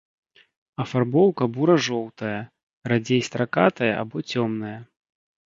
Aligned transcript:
Афарбоўка 0.83 1.43
бура-жоўтая, 1.57 2.39
радзей 2.93 3.21
стракатая 3.29 3.93
або 4.01 4.27
цёмная. 4.35 4.75